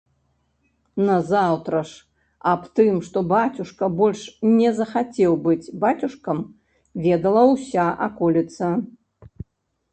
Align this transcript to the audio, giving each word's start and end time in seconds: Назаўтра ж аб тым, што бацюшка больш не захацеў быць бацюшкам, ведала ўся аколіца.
Назаўтра 1.09 1.81
ж 1.89 1.93
аб 2.53 2.61
тым, 2.79 2.97
што 3.11 3.23
бацюшка 3.35 3.91
больш 4.01 4.25
не 4.57 4.73
захацеў 4.81 5.39
быць 5.47 5.71
бацюшкам, 5.87 6.43
ведала 7.07 7.47
ўся 7.55 7.85
аколіца. 8.11 8.75